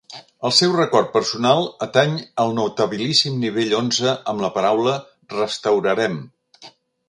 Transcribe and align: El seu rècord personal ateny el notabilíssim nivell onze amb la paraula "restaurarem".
El 0.47 0.53
seu 0.59 0.71
rècord 0.75 1.11
personal 1.17 1.67
ateny 1.87 2.15
el 2.45 2.55
notabilíssim 2.61 3.37
nivell 3.45 3.77
onze 3.83 4.17
amb 4.33 4.45
la 4.47 4.53
paraula 4.59 4.99
"restaurarem". 5.39 6.21